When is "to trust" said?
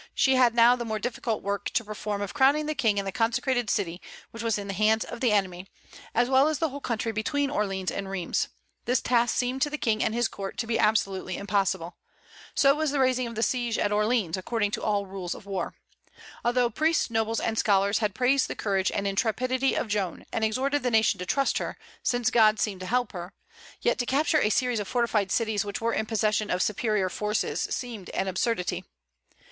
21.19-21.59